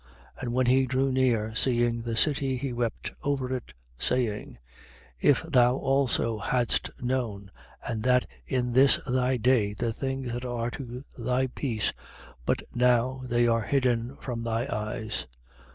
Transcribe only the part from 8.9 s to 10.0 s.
thy day, the